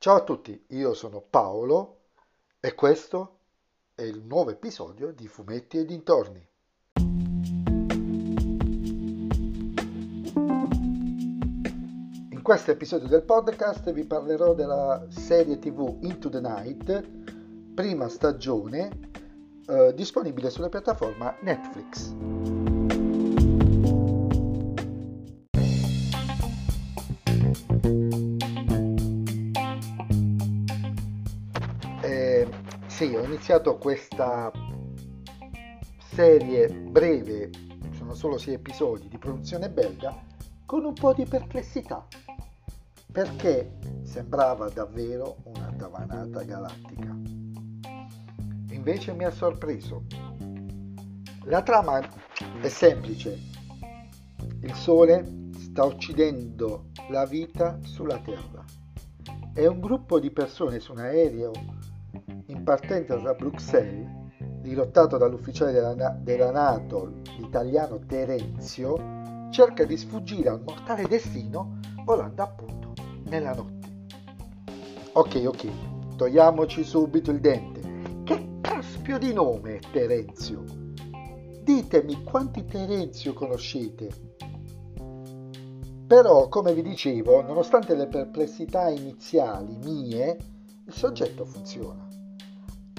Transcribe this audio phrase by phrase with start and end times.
[0.00, 2.02] Ciao a tutti, io sono Paolo
[2.60, 3.38] e questo
[3.96, 6.48] è il nuovo episodio di Fumetti e dintorni.
[12.30, 17.02] In questo episodio del podcast vi parlerò della serie TV Into the Night,
[17.74, 19.10] prima stagione,
[19.66, 22.67] eh, disponibile sulla piattaforma Netflix.
[32.98, 34.50] Sì, ho iniziato questa
[36.10, 37.48] serie breve,
[37.92, 40.20] sono solo sei episodi di produzione belga,
[40.66, 42.04] con un po' di perplessità,
[43.12, 47.16] perché sembrava davvero una tavanata galattica.
[48.70, 50.02] Invece mi ha sorpreso.
[51.44, 52.00] La trama
[52.60, 53.38] è semplice.
[54.60, 58.64] Il Sole sta uccidendo la vita sulla Terra.
[59.54, 61.52] E un gruppo di persone su un aereo
[62.46, 64.08] in partenza da Bruxelles,
[64.60, 72.92] dirottato dall'ufficiale della, della NATO, l'italiano Terenzio, cerca di sfuggire al mortale destino volando appunto
[73.24, 73.88] nella notte.
[75.12, 78.22] Ok, ok, togliamoci subito il dente.
[78.24, 80.64] Che caspio di nome è Terenzio?
[81.62, 84.08] Ditemi quanti Terenzio conoscete?
[86.06, 90.36] Però, come vi dicevo, nonostante le perplessità iniziali mie,
[90.88, 92.06] il soggetto funziona.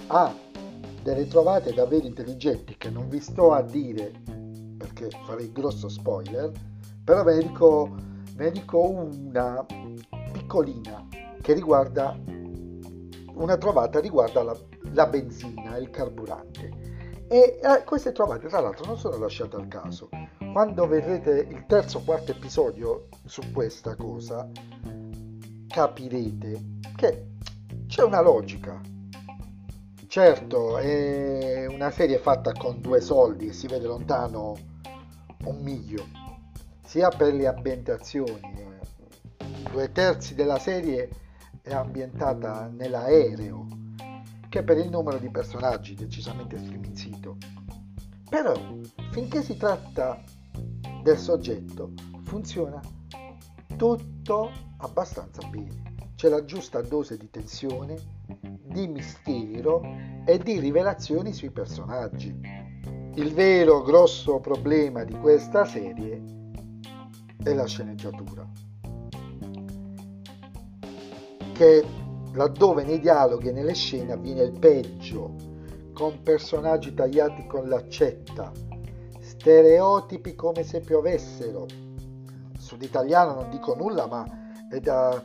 [0.08, 0.34] Ha
[1.02, 4.12] delle trovate davvero intelligenti che non vi sto a dire
[4.78, 6.52] perché farei grosso spoiler,
[7.04, 7.96] però ve ne dico,
[8.36, 9.66] ve ne dico una
[10.32, 11.08] piccolina
[11.42, 12.16] che riguarda
[13.34, 14.58] una trovata riguarda la,
[14.94, 16.88] la benzina, il carburante.
[17.28, 20.10] E eh, queste trovate, tra l'altro, non sono lasciate al caso.
[20.52, 24.50] Quando vedrete il terzo o quarto episodio su questa cosa,
[25.68, 27.30] capirete che
[27.90, 28.80] c'è una logica.
[30.06, 34.56] Certo, è una serie fatta con due soldi e si vede lontano
[35.46, 36.06] un miglio,
[36.86, 38.68] sia per le ambientazioni.
[39.72, 41.10] Due terzi della serie
[41.64, 43.66] è ambientata nell'aereo,
[44.50, 47.38] che per il numero di personaggi decisamente striminzito.
[48.30, 48.54] Però,
[49.12, 50.22] finché si tratta
[51.02, 52.80] del soggetto, funziona
[53.76, 55.89] tutto abbastanza bene.
[56.20, 57.96] C'è la giusta dose di tensione,
[58.62, 59.82] di mistero
[60.26, 62.38] e di rivelazioni sui personaggi.
[63.16, 66.22] Il vero grosso problema di questa serie
[67.42, 68.46] è la sceneggiatura
[71.54, 71.86] che
[72.34, 75.36] laddove nei dialoghi e nelle scene avviene il peggio,
[75.94, 78.52] con personaggi tagliati con l'accetta,
[79.22, 81.66] stereotipi come se piovessero.
[82.58, 84.26] Suditaliano non dico nulla, ma
[84.82, 85.24] da,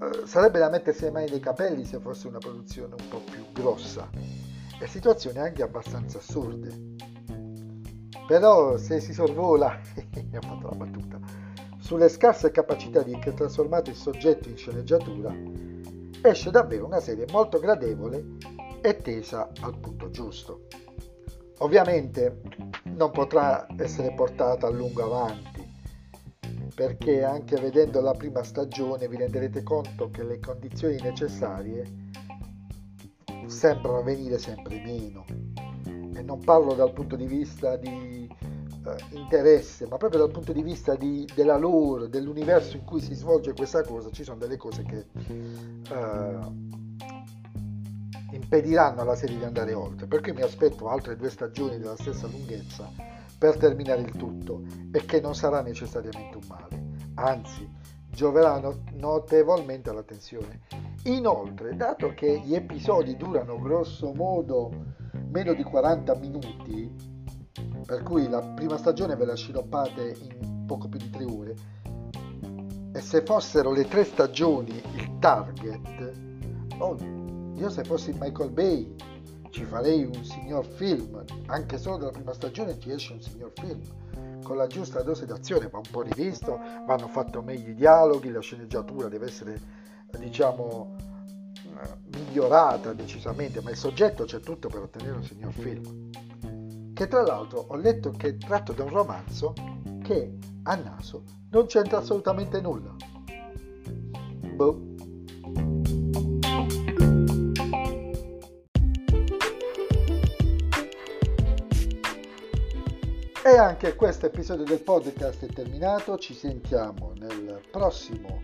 [0.00, 3.44] eh, sarebbe da mettersi le mani nei capelli se fosse una produzione un po' più
[3.52, 4.08] grossa
[4.78, 6.94] e situazioni anche abbastanza assurde.
[8.26, 9.80] Però se si sorvola,
[10.30, 11.18] mi ha fatto la battuta,
[11.78, 15.34] sulle scarse capacità di trasformare il soggetto in sceneggiatura,
[16.20, 18.24] esce davvero una serie molto gradevole
[18.82, 20.66] e tesa al punto giusto.
[21.58, 22.42] Ovviamente
[22.84, 25.55] non potrà essere portata a lungo avanti,
[26.76, 31.90] perché anche vedendo la prima stagione vi renderete conto che le condizioni necessarie
[33.46, 35.24] sembrano venire sempre meno.
[35.86, 40.62] E non parlo dal punto di vista di eh, interesse, ma proprio dal punto di
[40.62, 44.82] vista di, della lore, dell'universo in cui si svolge questa cosa, ci sono delle cose
[44.82, 46.38] che eh,
[48.32, 50.06] impediranno alla serie di andare oltre.
[50.06, 55.20] Perché mi aspetto altre due stagioni della stessa lunghezza per terminare il tutto e che
[55.20, 57.68] non sarà necessariamente un male, anzi
[58.08, 58.60] gioverà
[58.94, 60.60] notevolmente alla tensione.
[61.04, 64.72] Inoltre, dato che gli episodi durano grosso modo
[65.28, 66.94] meno di 40 minuti,
[67.84, 71.54] per cui la prima stagione ve la sciroppate in poco più di tre ore
[72.92, 76.12] e se fossero le tre stagioni il target
[76.78, 76.96] oh,
[77.54, 78.94] io se fossi Michael Bay
[79.56, 83.80] ci farei un signor film anche solo dalla prima stagione ci esce un signor film
[84.42, 88.40] con la giusta dose d'azione va un po' rivisto vanno fatto meglio i dialoghi la
[88.40, 89.58] sceneggiatura deve essere
[90.18, 90.94] diciamo
[92.14, 96.10] migliorata decisamente ma il soggetto c'è tutto per ottenere un signor film
[96.92, 99.54] che tra l'altro ho letto che è tratto da un romanzo
[100.02, 102.94] che a naso non c'entra assolutamente nulla.
[104.54, 104.85] Boh.
[113.46, 118.42] E anche questo episodio del podcast è terminato, ci sentiamo nel prossimo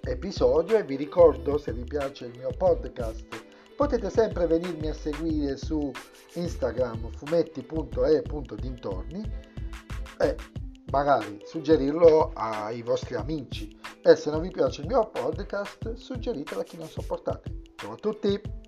[0.00, 3.26] episodio e vi ricordo se vi piace il mio podcast
[3.74, 5.90] potete sempre venirmi a seguire su
[6.34, 9.32] Instagram fumetti.e.dintorni
[10.20, 10.36] e
[10.92, 13.76] magari suggerirlo ai vostri amici.
[14.04, 17.62] E se non vi piace il mio podcast suggeritelo a chi non sopportate.
[17.74, 18.61] Ciao a tutti